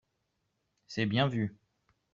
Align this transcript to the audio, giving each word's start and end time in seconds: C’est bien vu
C’est 0.87 1.05
bien 1.05 1.27
vu 1.27 1.55